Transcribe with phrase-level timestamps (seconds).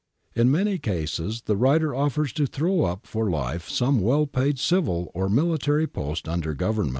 [0.35, 4.57] ^ In many cases the writer offers to throw up for life some well paid
[4.57, 6.89] civil or military post under Governm.